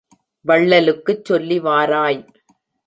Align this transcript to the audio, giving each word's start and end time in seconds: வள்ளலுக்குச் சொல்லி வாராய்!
வள்ளலுக்குச் 0.45 1.23
சொல்லி 1.25 1.59
வாராய்! 1.59 2.21